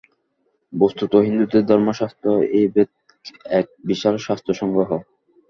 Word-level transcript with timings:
বস্তুত 0.73 1.11
হিন্দুদের 1.25 1.63
ধর্মশাস্ত্র 1.65 2.27
এই 2.57 2.65
বেদ 2.73 2.89
এক 3.51 3.65
বিশাল 3.87 4.15
শাস্ত্র-সংগ্রহ। 4.25 4.89